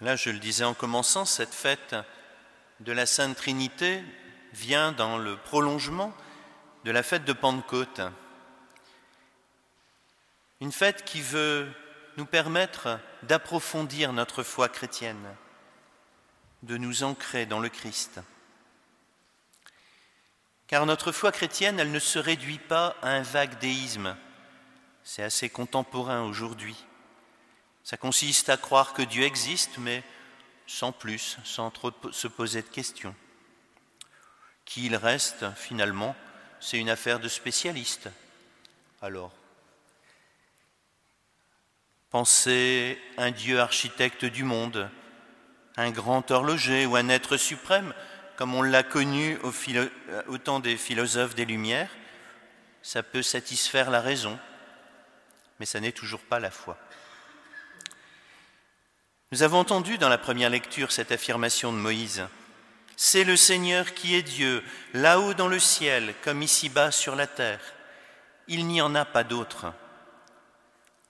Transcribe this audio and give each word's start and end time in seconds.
Là, 0.00 0.16
je 0.16 0.30
le 0.30 0.38
disais 0.38 0.64
en 0.64 0.72
commençant, 0.72 1.26
cette 1.26 1.54
fête 1.54 1.94
de 2.80 2.92
la 2.92 3.04
Sainte 3.04 3.36
Trinité 3.36 4.02
vient 4.54 4.92
dans 4.92 5.18
le 5.18 5.36
prolongement 5.36 6.14
de 6.84 6.90
la 6.90 7.02
fête 7.02 7.26
de 7.26 7.34
Pentecôte. 7.34 8.00
Une 10.60 10.72
fête 10.72 11.04
qui 11.04 11.20
veut 11.20 11.70
nous 12.16 12.24
permettre 12.24 12.98
d'approfondir 13.24 14.14
notre 14.14 14.42
foi 14.42 14.70
chrétienne, 14.70 15.36
de 16.62 16.78
nous 16.78 17.02
ancrer 17.02 17.44
dans 17.44 17.60
le 17.60 17.68
Christ. 17.68 18.20
Car 20.66 20.86
notre 20.86 21.12
foi 21.12 21.30
chrétienne, 21.30 21.78
elle 21.78 21.92
ne 21.92 21.98
se 21.98 22.18
réduit 22.18 22.58
pas 22.58 22.96
à 23.02 23.10
un 23.10 23.22
vague 23.22 23.58
déisme. 23.58 24.16
C'est 25.04 25.22
assez 25.22 25.50
contemporain 25.50 26.22
aujourd'hui. 26.22 26.86
Ça 27.90 27.96
consiste 27.96 28.48
à 28.50 28.56
croire 28.56 28.92
que 28.92 29.02
Dieu 29.02 29.24
existe, 29.24 29.76
mais 29.78 30.04
sans 30.68 30.92
plus, 30.92 31.38
sans 31.42 31.72
trop 31.72 31.90
se 32.12 32.28
poser 32.28 32.62
de 32.62 32.68
questions. 32.68 33.16
Qui 34.64 34.86
il 34.86 34.94
reste, 34.94 35.44
finalement, 35.56 36.14
c'est 36.60 36.78
une 36.78 36.88
affaire 36.88 37.18
de 37.18 37.26
spécialistes. 37.26 38.08
Alors, 39.02 39.32
pensez 42.10 42.96
un 43.18 43.32
Dieu 43.32 43.58
architecte 43.58 44.24
du 44.24 44.44
monde, 44.44 44.88
un 45.76 45.90
grand 45.90 46.30
horloger 46.30 46.86
ou 46.86 46.94
un 46.94 47.08
être 47.08 47.36
suprême, 47.36 47.92
comme 48.36 48.54
on 48.54 48.62
l'a 48.62 48.84
connu 48.84 49.36
au, 49.38 49.52
au 50.28 50.38
temps 50.38 50.60
des 50.60 50.76
philosophes 50.76 51.34
des 51.34 51.44
Lumières, 51.44 51.90
ça 52.82 53.02
peut 53.02 53.22
satisfaire 53.22 53.90
la 53.90 54.00
raison, 54.00 54.38
mais 55.58 55.66
ça 55.66 55.80
n'est 55.80 55.90
toujours 55.90 56.22
pas 56.22 56.38
la 56.38 56.52
foi. 56.52 56.78
Nous 59.32 59.44
avons 59.44 59.60
entendu 59.60 59.96
dans 59.96 60.08
la 60.08 60.18
première 60.18 60.50
lecture 60.50 60.90
cette 60.90 61.12
affirmation 61.12 61.72
de 61.72 61.78
Moïse. 61.78 62.26
C'est 62.96 63.22
le 63.22 63.36
Seigneur 63.36 63.94
qui 63.94 64.16
est 64.16 64.22
Dieu, 64.22 64.64
là-haut 64.92 65.34
dans 65.34 65.46
le 65.46 65.60
ciel, 65.60 66.16
comme 66.24 66.42
ici-bas 66.42 66.90
sur 66.90 67.14
la 67.14 67.28
terre. 67.28 67.60
Il 68.48 68.66
n'y 68.66 68.80
en 68.80 68.92
a 68.96 69.04
pas 69.04 69.22
d'autre. 69.22 69.72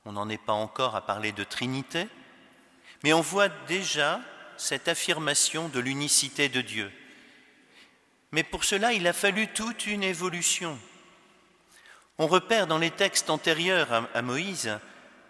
On 0.05 0.13
n'en 0.13 0.29
est 0.29 0.37
pas 0.37 0.53
encore 0.53 0.97
à 0.97 1.07
parler 1.07 1.33
de 1.33 1.45
Trinité, 1.45 2.09
mais 3.05 3.15
on 3.15 3.23
voit 3.23 3.49
déjà 3.49 4.21
cette 4.59 4.89
affirmation 4.89 5.71
de 5.71 5.81
l'unicité 5.81 6.51
de 6.51 6.61
Dieu. 6.61 6.93
Mais 8.33 8.43
pour 8.43 8.65
cela, 8.65 8.93
il 8.93 9.07
a 9.07 9.15
fallu 9.15 9.49
toute 9.49 9.87
une 9.87 10.03
évolution. 10.03 10.79
On 12.19 12.27
repère 12.27 12.67
dans 12.67 12.77
les 12.77 12.91
textes 12.91 13.31
antérieurs 13.31 14.11
à 14.13 14.21
Moïse 14.21 14.79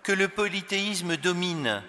que 0.02 0.10
le 0.10 0.26
polythéisme 0.26 1.16
domine 1.16 1.84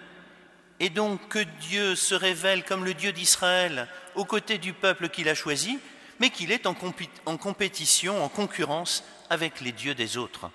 et 0.82 0.90
donc 0.90 1.28
que 1.28 1.38
Dieu 1.38 1.94
se 1.94 2.12
révèle 2.12 2.64
comme 2.64 2.84
le 2.84 2.92
Dieu 2.92 3.12
d'Israël 3.12 3.86
aux 4.16 4.24
côtés 4.24 4.58
du 4.58 4.72
peuple 4.72 5.10
qu'il 5.10 5.28
a 5.28 5.34
choisi, 5.34 5.78
mais 6.18 6.30
qu'il 6.30 6.50
est 6.50 6.66
en, 6.66 6.74
compétition, 6.74 8.24
en 8.24 8.28
concurrence 8.28 9.04
avec 9.30 9.60
les 9.60 9.70
dieux 9.70 9.94
des 9.94 10.16
autres. 10.16 10.50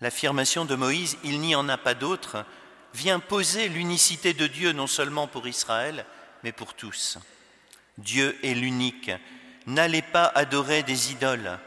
L'affirmation 0.00 0.64
de 0.64 0.74
Moïse, 0.74 1.16
il 1.22 1.38
n'y 1.38 1.54
en 1.54 1.68
a 1.68 1.78
pas 1.78 1.94
d'autre, 1.94 2.44
vient 2.92 3.20
poser 3.20 3.68
l'unicité 3.68 4.34
de 4.34 4.48
Dieu 4.48 4.72
non 4.72 4.88
seulement 4.88 5.28
pour 5.28 5.46
Israël, 5.46 6.06
mais 6.42 6.50
pour 6.50 6.74
tous. 6.74 7.18
Dieu 7.98 8.36
est 8.42 8.54
l'unique. 8.54 9.12
N'allez 9.66 10.02
pas 10.02 10.26
adorer 10.34 10.82
des 10.82 11.12
idoles. 11.12 11.60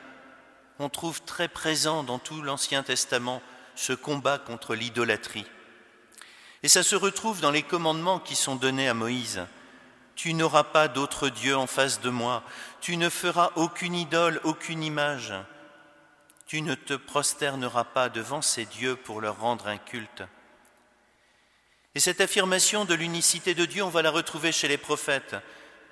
On 0.79 0.89
trouve 0.89 1.21
très 1.21 1.47
présent 1.47 2.03
dans 2.03 2.19
tout 2.19 2.41
l'Ancien 2.41 2.83
Testament 2.83 3.41
ce 3.75 3.93
combat 3.93 4.37
contre 4.37 4.75
l'idolâtrie. 4.75 5.45
Et 6.63 6.67
ça 6.67 6.83
se 6.83 6.95
retrouve 6.95 7.41
dans 7.41 7.51
les 7.51 7.63
commandements 7.63 8.19
qui 8.19 8.35
sont 8.35 8.55
donnés 8.55 8.89
à 8.89 8.93
Moïse. 8.93 9.45
Tu 10.15 10.33
n'auras 10.33 10.65
pas 10.65 10.89
d'autre 10.89 11.29
Dieu 11.29 11.55
en 11.55 11.67
face 11.67 12.01
de 12.01 12.09
moi, 12.09 12.43
tu 12.81 12.97
ne 12.97 13.09
feras 13.09 13.51
aucune 13.55 13.95
idole, 13.95 14.41
aucune 14.43 14.83
image, 14.83 15.33
tu 16.45 16.61
ne 16.61 16.75
te 16.75 16.93
prosterneras 16.93 17.85
pas 17.85 18.09
devant 18.09 18.41
ces 18.41 18.65
dieux 18.65 18.97
pour 18.97 19.21
leur 19.21 19.39
rendre 19.39 19.67
un 19.67 19.77
culte. 19.77 20.23
Et 21.95 22.01
cette 22.01 22.21
affirmation 22.21 22.85
de 22.85 22.93
l'unicité 22.93 23.55
de 23.55 23.65
Dieu, 23.65 23.83
on 23.83 23.89
va 23.89 24.01
la 24.01 24.11
retrouver 24.11 24.51
chez 24.51 24.67
les 24.67 24.77
prophètes. 24.77 25.35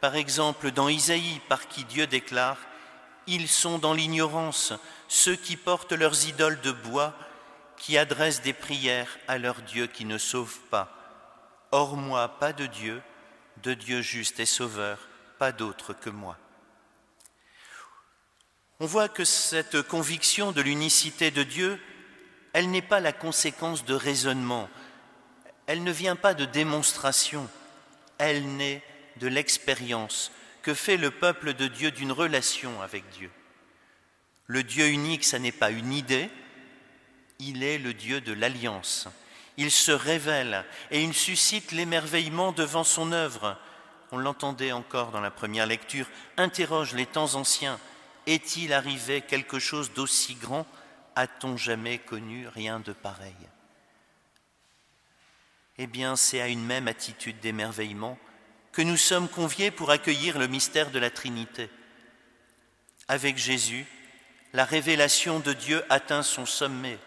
Par 0.01 0.15
exemple, 0.15 0.71
dans 0.71 0.89
Isaïe, 0.89 1.41
par 1.47 1.67
qui 1.67 1.85
Dieu 1.85 2.05
déclare 2.05 2.57
Ils 3.27 3.47
sont 3.47 3.79
dans 3.79 3.93
l'ignorance, 3.93 4.73
ceux 5.07 5.35
qui 5.35 5.55
portent 5.55 5.93
leurs 5.93 6.27
idoles 6.27 6.59
de 6.61 6.71
bois 6.71 7.13
qui 7.77 7.97
adressent 7.97 8.41
des 8.41 8.53
prières 8.53 9.17
à 9.27 9.37
leur 9.37 9.61
Dieu 9.61 9.87
qui 9.87 10.05
ne 10.05 10.17
sauve 10.17 10.59
pas. 10.69 10.93
Hors 11.71 11.95
moi, 11.95 12.39
pas 12.39 12.53
de 12.53 12.65
Dieu, 12.65 13.01
de 13.63 13.73
Dieu 13.73 14.01
juste 14.01 14.39
et 14.39 14.45
sauveur, 14.45 15.07
pas 15.39 15.51
d'autre 15.51 15.93
que 15.93 16.09
moi. 16.09 16.37
On 18.79 18.85
voit 18.85 19.09
que 19.09 19.25
cette 19.25 19.81
conviction 19.81 20.51
de 20.51 20.61
l'unicité 20.61 21.31
de 21.31 21.43
Dieu, 21.43 21.79
elle 22.53 22.69
n'est 22.69 22.81
pas 22.81 22.99
la 22.99 23.13
conséquence 23.13 23.85
de 23.85 23.93
raisonnement, 23.93 24.69
elle 25.65 25.83
ne 25.83 25.91
vient 25.91 26.15
pas 26.15 26.33
de 26.33 26.45
démonstration, 26.45 27.49
elle 28.17 28.55
naît 28.55 28.83
de 29.17 29.27
l'expérience 29.27 30.31
que 30.61 30.73
fait 30.73 30.97
le 30.97 31.11
peuple 31.11 31.53
de 31.53 31.67
Dieu 31.67 31.91
d'une 31.91 32.11
relation 32.11 32.81
avec 32.81 33.07
Dieu. 33.09 33.31
Le 34.45 34.63
Dieu 34.63 34.87
unique, 34.87 35.23
ça 35.23 35.39
n'est 35.39 35.51
pas 35.51 35.71
une 35.71 35.93
idée, 35.93 36.29
il 37.39 37.63
est 37.63 37.77
le 37.77 37.93
Dieu 37.93 38.21
de 38.21 38.33
l'alliance. 38.33 39.07
Il 39.57 39.71
se 39.71 39.91
révèle 39.91 40.65
et 40.91 41.03
il 41.03 41.13
suscite 41.13 41.71
l'émerveillement 41.71 42.51
devant 42.51 42.83
son 42.83 43.11
œuvre. 43.11 43.57
On 44.11 44.17
l'entendait 44.17 44.71
encore 44.71 45.11
dans 45.11 45.21
la 45.21 45.31
première 45.31 45.65
lecture, 45.65 46.07
interroge 46.37 46.93
les 46.93 47.05
temps 47.05 47.35
anciens. 47.35 47.79
Est-il 48.25 48.73
arrivé 48.73 49.21
quelque 49.21 49.59
chose 49.59 49.91
d'aussi 49.93 50.35
grand? 50.35 50.65
A-t-on 51.15 51.57
jamais 51.57 51.97
connu 51.97 52.47
rien 52.47 52.79
de 52.79 52.93
pareil? 52.93 53.35
Eh 55.79 55.87
bien, 55.87 56.15
c'est 56.15 56.41
à 56.41 56.47
une 56.47 56.65
même 56.65 56.87
attitude 56.87 57.39
d'émerveillement 57.39 58.17
que 58.71 58.81
nous 58.81 58.97
sommes 58.97 59.27
conviés 59.27 59.71
pour 59.71 59.89
accueillir 59.89 60.37
le 60.37 60.47
mystère 60.47 60.91
de 60.91 60.99
la 60.99 61.09
Trinité. 61.09 61.69
Avec 63.07 63.37
Jésus, 63.37 63.85
la 64.53 64.65
révélation 64.65 65.39
de 65.39 65.53
Dieu 65.53 65.83
atteint 65.89 66.23
son 66.23 66.45
sommet. 66.45 66.99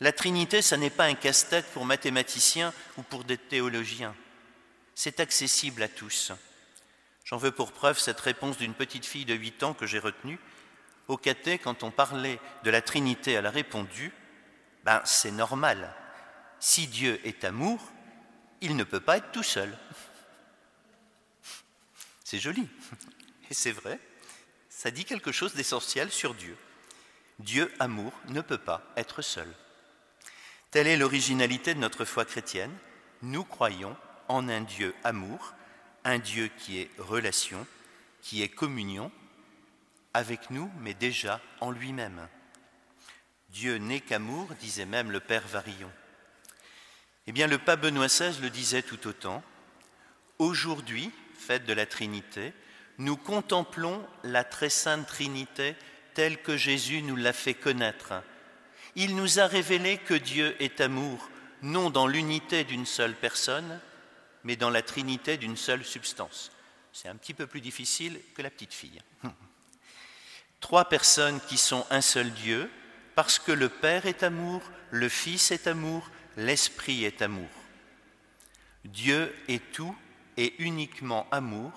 La 0.00 0.12
Trinité, 0.12 0.62
ça 0.62 0.76
n'est 0.76 0.90
pas 0.90 1.06
un 1.06 1.14
casse-tête 1.14 1.66
pour 1.72 1.84
mathématiciens 1.84 2.72
ou 2.96 3.02
pour 3.02 3.24
des 3.24 3.38
théologiens. 3.38 4.14
C'est 4.94 5.20
accessible 5.20 5.82
à 5.82 5.88
tous. 5.88 6.32
J'en 7.24 7.36
veux 7.36 7.50
pour 7.50 7.72
preuve 7.72 7.98
cette 7.98 8.20
réponse 8.20 8.56
d'une 8.56 8.74
petite 8.74 9.06
fille 9.06 9.24
de 9.24 9.34
8 9.34 9.62
ans 9.64 9.74
que 9.74 9.86
j'ai 9.86 9.98
retenue. 9.98 10.38
Au 11.08 11.16
caté, 11.16 11.58
quand 11.58 11.82
on 11.82 11.90
parlait 11.90 12.38
de 12.62 12.70
la 12.70 12.80
Trinité, 12.80 13.32
elle 13.32 13.46
a 13.46 13.50
répondu 13.50 14.12
Ben, 14.84 15.02
c'est 15.04 15.32
normal. 15.32 15.94
Si 16.60 16.86
Dieu 16.86 17.20
est 17.24 17.44
amour, 17.44 17.80
il 18.60 18.76
ne 18.76 18.84
peut 18.84 19.00
pas 19.00 19.18
être 19.18 19.32
tout 19.32 19.42
seul. 19.42 19.76
C'est 22.24 22.38
joli. 22.38 22.68
Et 23.50 23.54
c'est 23.54 23.72
vrai, 23.72 23.98
ça 24.68 24.90
dit 24.90 25.06
quelque 25.06 25.32
chose 25.32 25.54
d'essentiel 25.54 26.10
sur 26.10 26.34
Dieu. 26.34 26.58
Dieu 27.38 27.72
amour 27.78 28.12
ne 28.28 28.42
peut 28.42 28.58
pas 28.58 28.82
être 28.96 29.22
seul. 29.22 29.48
Telle 30.70 30.86
est 30.86 30.98
l'originalité 30.98 31.74
de 31.74 31.80
notre 31.80 32.04
foi 32.04 32.24
chrétienne. 32.26 32.76
Nous 33.22 33.44
croyons 33.44 33.96
en 34.28 34.48
un 34.48 34.60
Dieu 34.60 34.94
amour, 35.02 35.54
un 36.04 36.18
Dieu 36.18 36.50
qui 36.58 36.78
est 36.78 36.90
relation, 36.98 37.66
qui 38.20 38.42
est 38.42 38.48
communion 38.48 39.10
avec 40.12 40.50
nous, 40.50 40.70
mais 40.80 40.92
déjà 40.92 41.40
en 41.60 41.70
lui-même. 41.70 42.28
Dieu 43.48 43.76
n'est 43.76 44.00
qu'amour, 44.00 44.46
disait 44.60 44.84
même 44.84 45.10
le 45.10 45.20
Père 45.20 45.46
Varillon. 45.46 45.90
Eh 47.26 47.32
bien, 47.32 47.46
le 47.46 47.58
pape 47.58 47.80
Benoît 47.80 48.06
XVI 48.06 48.38
le 48.42 48.50
disait 48.50 48.82
tout 48.82 49.06
autant. 49.06 49.42
Aujourd'hui, 50.38 51.10
fête 51.34 51.64
de 51.64 51.72
la 51.72 51.86
Trinité, 51.86 52.52
nous 52.98 53.16
contemplons 53.16 54.06
la 54.22 54.44
très 54.44 54.70
sainte 54.70 55.06
Trinité 55.06 55.76
telle 56.12 56.42
que 56.42 56.56
Jésus 56.56 57.00
nous 57.02 57.16
l'a 57.16 57.32
fait 57.32 57.54
connaître 57.54 58.12
il 58.98 59.14
nous 59.14 59.38
a 59.38 59.46
révélé 59.46 59.96
que 59.96 60.14
Dieu 60.14 60.60
est 60.60 60.80
amour, 60.80 61.30
non 61.62 61.88
dans 61.88 62.08
l'unité 62.08 62.64
d'une 62.64 62.84
seule 62.84 63.14
personne, 63.14 63.80
mais 64.42 64.56
dans 64.56 64.70
la 64.70 64.82
trinité 64.82 65.36
d'une 65.36 65.56
seule 65.56 65.84
substance. 65.84 66.50
C'est 66.92 67.08
un 67.08 67.14
petit 67.14 67.32
peu 67.32 67.46
plus 67.46 67.60
difficile 67.60 68.20
que 68.34 68.42
la 68.42 68.50
petite 68.50 68.74
fille. 68.74 69.00
Trois 70.60 70.88
personnes 70.88 71.40
qui 71.48 71.58
sont 71.58 71.86
un 71.90 72.00
seul 72.00 72.32
Dieu, 72.32 72.68
parce 73.14 73.38
que 73.38 73.52
le 73.52 73.68
Père 73.68 74.06
est 74.06 74.24
amour, 74.24 74.62
le 74.90 75.08
Fils 75.08 75.52
est 75.52 75.68
amour, 75.68 76.10
l'Esprit 76.36 77.04
est 77.04 77.22
amour. 77.22 77.48
Dieu 78.84 79.32
est 79.46 79.62
tout 79.70 79.96
et 80.36 80.54
uniquement 80.58 81.28
amour, 81.30 81.70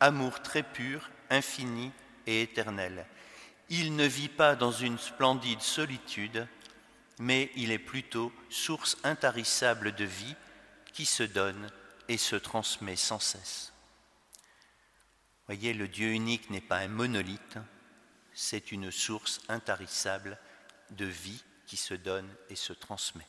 amour 0.00 0.42
très 0.42 0.64
pur, 0.64 1.08
infini 1.30 1.92
et 2.26 2.42
éternel. 2.42 3.06
Il 3.70 3.94
ne 3.94 4.06
vit 4.06 4.28
pas 4.28 4.56
dans 4.56 4.72
une 4.72 4.98
splendide 4.98 5.60
solitude, 5.60 6.48
mais 7.18 7.50
il 7.56 7.70
est 7.70 7.78
plutôt 7.78 8.32
source 8.50 8.96
intarissable 9.04 9.94
de 9.94 10.04
vie, 10.04 10.36
qui 10.92 11.06
se 11.06 11.22
donne 11.22 11.70
et 12.08 12.16
se 12.16 12.36
transmet 12.36 12.96
sans 12.96 13.18
cesse. 13.18 13.72
Voyez, 15.46 15.74
le 15.74 15.88
Dieu 15.88 16.08
unique 16.08 16.50
n'est 16.50 16.60
pas 16.60 16.78
un 16.78 16.88
monolithe, 16.88 17.58
c'est 18.32 18.72
une 18.72 18.90
source 18.90 19.40
intarissable 19.48 20.38
de 20.90 21.04
vie 21.04 21.42
qui 21.66 21.76
se 21.76 21.94
donne 21.94 22.28
et 22.48 22.56
se 22.56 22.72
transmet. 22.72 23.26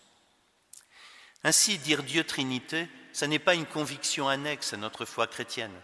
Ainsi, 1.43 1.77
dire 1.77 2.03
Dieu 2.03 2.23
Trinité, 2.23 2.87
ce 3.13 3.25
n'est 3.25 3.39
pas 3.39 3.55
une 3.55 3.65
conviction 3.65 4.27
annexe 4.27 4.73
à 4.73 4.77
notre 4.77 5.05
foi 5.05 5.27
chrétienne, 5.27 5.75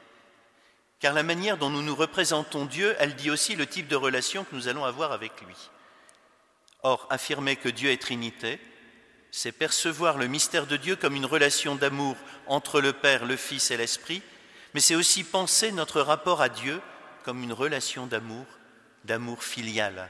car 0.99 1.13
la 1.13 1.23
manière 1.23 1.57
dont 1.57 1.69
nous 1.69 1.81
nous 1.81 1.95
représentons 1.95 2.65
Dieu, 2.65 2.95
elle 2.99 3.15
dit 3.15 3.31
aussi 3.31 3.55
le 3.55 3.67
type 3.67 3.87
de 3.87 3.95
relation 3.95 4.43
que 4.43 4.55
nous 4.55 4.67
allons 4.67 4.85
avoir 4.85 5.11
avec 5.11 5.41
lui. 5.41 5.55
Or, 6.83 7.07
affirmer 7.09 7.55
que 7.55 7.69
Dieu 7.69 7.91
est 7.91 8.01
Trinité, 8.01 8.59
c'est 9.31 9.51
percevoir 9.51 10.17
le 10.17 10.27
mystère 10.27 10.67
de 10.67 10.77
Dieu 10.77 10.95
comme 10.95 11.15
une 11.15 11.25
relation 11.25 11.75
d'amour 11.75 12.17
entre 12.47 12.81
le 12.81 12.91
Père, 12.91 13.25
le 13.25 13.37
Fils 13.37 13.71
et 13.71 13.77
l'Esprit, 13.77 14.21
mais 14.73 14.81
c'est 14.81 14.95
aussi 14.95 15.23
penser 15.23 15.71
notre 15.71 16.01
rapport 16.01 16.41
à 16.41 16.49
Dieu 16.49 16.81
comme 17.23 17.43
une 17.43 17.53
relation 17.53 18.07
d'amour, 18.07 18.45
d'amour 19.05 19.43
filial. 19.43 20.09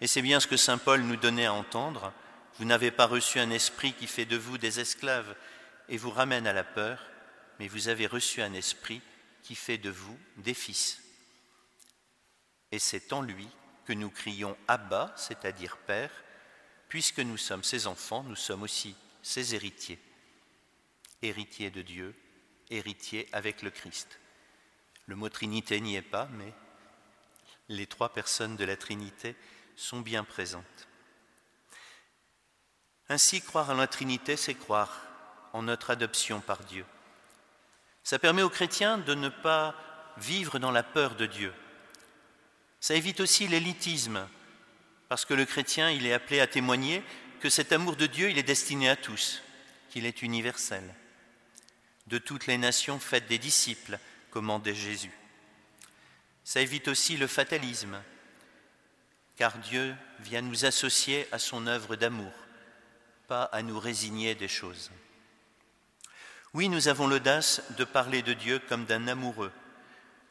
Et 0.00 0.06
c'est 0.06 0.22
bien 0.22 0.40
ce 0.40 0.46
que 0.46 0.56
Saint 0.56 0.78
Paul 0.78 1.00
nous 1.02 1.16
donnait 1.16 1.46
à 1.46 1.52
entendre. 1.52 2.12
Vous 2.58 2.64
n'avez 2.64 2.90
pas 2.90 3.06
reçu 3.06 3.40
un 3.40 3.50
esprit 3.50 3.92
qui 3.92 4.06
fait 4.06 4.26
de 4.26 4.36
vous 4.36 4.58
des 4.58 4.80
esclaves 4.80 5.34
et 5.88 5.96
vous 5.96 6.10
ramène 6.10 6.46
à 6.46 6.52
la 6.52 6.64
peur, 6.64 6.98
mais 7.58 7.68
vous 7.68 7.88
avez 7.88 8.06
reçu 8.06 8.42
un 8.42 8.52
esprit 8.52 9.00
qui 9.42 9.54
fait 9.54 9.78
de 9.78 9.90
vous 9.90 10.18
des 10.36 10.54
fils. 10.54 11.00
Et 12.72 12.78
c'est 12.78 13.12
en 13.12 13.22
lui 13.22 13.48
que 13.86 13.92
nous 13.92 14.10
crions 14.10 14.56
Abba, 14.68 15.12
c'est-à-dire 15.16 15.76
Père, 15.78 16.10
puisque 16.88 17.20
nous 17.20 17.36
sommes 17.36 17.64
ses 17.64 17.86
enfants, 17.86 18.22
nous 18.22 18.36
sommes 18.36 18.62
aussi 18.62 18.96
ses 19.22 19.54
héritiers, 19.54 19.98
héritiers 21.22 21.70
de 21.70 21.82
Dieu, 21.82 22.14
héritiers 22.70 23.28
avec 23.32 23.62
le 23.62 23.70
Christ. 23.70 24.18
Le 25.06 25.16
mot 25.16 25.28
Trinité 25.28 25.80
n'y 25.80 25.96
est 25.96 26.02
pas, 26.02 26.28
mais 26.32 26.52
les 27.68 27.86
trois 27.86 28.12
personnes 28.12 28.56
de 28.56 28.64
la 28.64 28.76
Trinité 28.76 29.36
sont 29.76 30.00
bien 30.00 30.24
présentes. 30.24 30.88
Ainsi, 33.08 33.42
croire 33.42 33.70
en 33.70 33.74
la 33.74 33.86
Trinité, 33.86 34.36
c'est 34.36 34.54
croire 34.54 35.02
en 35.52 35.62
notre 35.62 35.90
adoption 35.90 36.40
par 36.40 36.64
Dieu. 36.64 36.84
Ça 38.02 38.18
permet 38.18 38.42
aux 38.42 38.50
chrétiens 38.50 38.98
de 38.98 39.14
ne 39.14 39.28
pas 39.28 39.74
vivre 40.16 40.58
dans 40.58 40.70
la 40.70 40.82
peur 40.82 41.14
de 41.14 41.26
Dieu. 41.26 41.52
Ça 42.84 42.94
évite 42.94 43.20
aussi 43.20 43.48
l'élitisme, 43.48 44.28
parce 45.08 45.24
que 45.24 45.32
le 45.32 45.46
chrétien, 45.46 45.90
il 45.90 46.04
est 46.04 46.12
appelé 46.12 46.40
à 46.40 46.46
témoigner 46.46 47.02
que 47.40 47.48
cet 47.48 47.72
amour 47.72 47.96
de 47.96 48.04
Dieu, 48.04 48.28
il 48.28 48.36
est 48.36 48.42
destiné 48.42 48.90
à 48.90 48.94
tous, 48.94 49.42
qu'il 49.88 50.04
est 50.04 50.20
universel. 50.20 50.94
De 52.08 52.18
toutes 52.18 52.46
les 52.46 52.58
nations, 52.58 53.00
faites 53.00 53.26
des 53.26 53.38
disciples, 53.38 53.98
commandait 54.30 54.74
Jésus. 54.74 55.14
Ça 56.44 56.60
évite 56.60 56.88
aussi 56.88 57.16
le 57.16 57.26
fatalisme, 57.26 58.02
car 59.36 59.56
Dieu 59.56 59.94
vient 60.20 60.42
nous 60.42 60.66
associer 60.66 61.26
à 61.32 61.38
son 61.38 61.66
œuvre 61.66 61.96
d'amour, 61.96 62.34
pas 63.28 63.44
à 63.44 63.62
nous 63.62 63.80
résigner 63.80 64.34
des 64.34 64.46
choses. 64.46 64.90
Oui, 66.52 66.68
nous 66.68 66.88
avons 66.88 67.06
l'audace 67.06 67.62
de 67.78 67.84
parler 67.84 68.20
de 68.20 68.34
Dieu 68.34 68.58
comme 68.58 68.84
d'un 68.84 69.08
amoureux, 69.08 69.52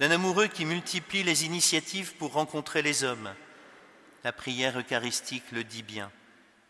d'un 0.03 0.11
amoureux 0.11 0.47
qui 0.47 0.65
multiplie 0.65 1.23
les 1.23 1.45
initiatives 1.45 2.15
pour 2.15 2.33
rencontrer 2.33 2.81
les 2.81 3.05
hommes. 3.05 3.33
La 4.25 4.33
prière 4.33 4.77
eucharistique 4.77 5.49
le 5.53 5.63
dit 5.63 5.81
bien. 5.81 6.11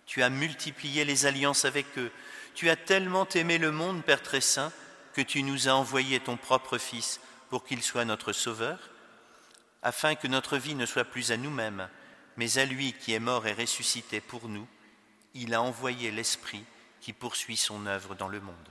Tu 0.06 0.22
as 0.22 0.30
multiplié 0.30 1.04
les 1.04 1.26
alliances 1.26 1.66
avec 1.66 1.98
eux. 1.98 2.12
Tu 2.54 2.70
as 2.70 2.76
tellement 2.76 3.28
aimé 3.30 3.58
le 3.58 3.72
monde, 3.72 4.04
Père 4.04 4.22
très 4.22 4.40
saint, 4.40 4.72
que 5.14 5.22
tu 5.22 5.42
nous 5.42 5.68
as 5.68 5.72
envoyé 5.72 6.20
ton 6.20 6.38
propre 6.38 6.78
Fils 6.78 7.20
pour 7.50 7.66
qu'il 7.66 7.82
soit 7.82 8.06
notre 8.06 8.34
Sauveur, 8.34 8.92
afin 9.82 10.14
que 10.14 10.28
notre 10.28 10.60
vie 10.60 10.76
ne 10.76 10.86
soit 10.86 11.04
plus 11.04 11.32
à 11.32 11.38
nous-mêmes, 11.38 11.90
mais 12.38 12.60
à 12.60 12.66
lui 12.66 12.94
qui 12.94 13.14
est 13.14 13.20
mort 13.20 13.48
et 13.48 13.54
ressuscité 13.54 14.22
pour 14.22 14.48
nous, 14.48 14.68
il 15.34 15.56
a 15.56 15.62
envoyé 15.64 16.12
l'Esprit 16.12 16.66
qui 17.02 17.14
poursuit 17.14 17.58
son 17.58 17.88
œuvre 17.88 18.14
dans 18.14 18.28
le 18.28 18.42
monde. 18.42 18.70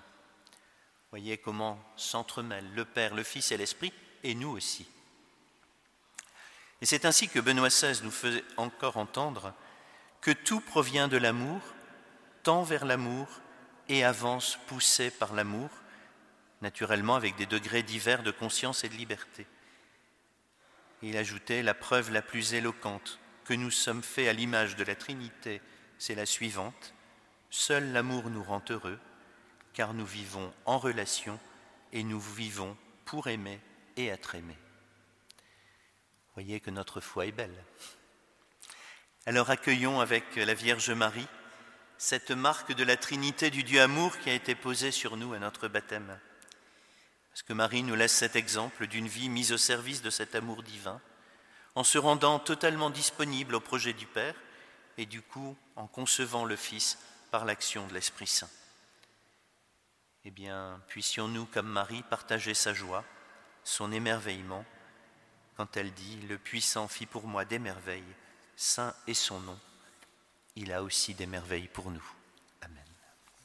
Voyez 1.11 1.37
comment 1.37 1.82
s'entremêlent 1.97 2.73
le 2.76 2.85
Père, 2.85 3.17
le 3.17 3.25
Fils 3.25 3.50
et 3.50 3.56
l'Esprit, 3.56 3.93
et 4.23 4.35
nous 4.35 4.51
aussi. 4.51 4.87
Et 6.81 6.87
c'est 6.87 7.05
ainsi 7.05 7.29
que 7.29 7.39
Benoît 7.39 7.69
XVI 7.69 8.01
nous 8.03 8.11
faisait 8.11 8.45
encore 8.57 8.97
entendre 8.97 9.55
que 10.21 10.31
tout 10.31 10.61
provient 10.61 11.09
de 11.09 11.17
l'amour, 11.17 11.61
tend 12.43 12.63
vers 12.63 12.85
l'amour 12.85 13.29
et 13.89 14.05
avance 14.05 14.59
poussé 14.67 15.11
par 15.11 15.33
l'amour, 15.33 15.71
naturellement 16.61 17.17
avec 17.17 17.37
des 17.37 17.47
degrés 17.47 17.83
divers 17.83 18.23
de 18.23 18.31
conscience 18.31 18.85
et 18.85 18.89
de 18.89 18.95
liberté. 18.95 19.47
il 21.03 21.17
ajoutait 21.17 21.63
la 21.63 21.75
preuve 21.75 22.13
la 22.13 22.23
plus 22.23 22.55
éloquente 22.55 23.19
que 23.45 23.55
nous 23.55 23.73
sommes 23.73 24.05
faits 24.05 24.29
à 24.29 24.33
l'image 24.33 24.77
de 24.77 24.85
la 24.85 24.95
Trinité, 24.95 25.61
c'est 25.99 26.15
la 26.15 26.27
suivante. 26.27 26.95
Seul 27.51 27.93
l'amour 27.93 28.31
nous 28.31 28.43
rend 28.43 28.63
heureux, 28.71 28.99
car 29.73 29.95
nous 29.95 30.07
vivons 30.07 30.53
en 30.65 30.79
relation 30.79 31.39
et 31.93 32.05
nous 32.05 32.21
vivons 32.21 32.77
pour 33.05 33.29
aimer 33.29 33.61
et 33.97 34.06
être 34.06 34.35
aimés. 34.35 34.59
Voyez 36.35 36.61
que 36.61 36.71
notre 36.71 37.00
foi 37.00 37.27
est 37.27 37.33
belle. 37.33 37.65
Alors 39.27 39.50
accueillons 39.50 40.00
avec 40.00 40.37
la 40.37 40.55
Vierge 40.55 40.91
Marie 40.91 41.29
cette 41.99 42.33
marque 42.33 42.73
de 42.73 42.83
la 42.83 42.97
Trinité 42.97 43.50
du 43.50 43.62
Dieu 43.62 43.81
amour 43.81 44.19
qui 44.19 44.29
a 44.29 44.35
été 44.35 44.56
posée 44.56 44.91
sur 44.91 45.17
nous 45.17 45.35
à 45.35 45.39
notre 45.39 45.69
baptême. 45.69 46.19
Parce 47.31 47.43
que 47.43 47.53
Marie 47.53 47.85
nous 47.85 47.94
laisse 47.94 48.12
cet 48.12 48.35
exemple 48.35 48.89
d'une 48.89 49.06
vie 49.06 49.29
mise 49.29 49.53
au 49.53 49.56
service 49.56 50.03
de 50.03 50.11
cet 50.11 50.35
amour 50.35 50.65
divin, 50.65 51.00
en 51.77 51.85
se 51.85 51.99
rendant 51.99 52.41
totalement 52.41 52.91
disponible 52.91 53.55
au 53.55 53.61
projet 53.61 53.93
du 53.93 54.06
Père 54.06 54.35
et 54.99 55.06
du 55.06 55.23
coup 55.23 55.56
en 55.77 55.87
concevant 55.87 56.45
le 56.45 56.56
Fils 56.56 56.99
par 57.31 57.45
l'action 57.45 57.87
de 57.87 57.95
l'Esprit 57.95 58.27
Saint. 58.27 58.50
Eh 60.25 60.31
bien, 60.31 60.83
puissions-nous, 60.88 61.47
comme 61.47 61.69
Marie, 61.69 62.03
partager 62.03 62.55
sa 62.55 62.75
joie, 62.75 63.05
son 63.64 63.93
émerveillement, 63.93 64.64
quand 65.56 65.76
elle 65.76 65.93
dit⁇ 65.93 66.19
Le 66.29 66.38
puissant 66.38 66.88
fit 66.88 67.06
pour 67.06 67.26
moi 67.26 67.44
des 67.44 67.59
merveilles, 67.59 68.03
saint 68.56 68.94
est 69.06 69.14
son 69.14 69.41
nom, 69.41 69.59
il 70.56 70.73
a 70.73 70.82
aussi 70.82 71.14
des 71.14 71.26
merveilles 71.26 71.69
pour 71.69 71.91
nous⁇ 71.91 72.00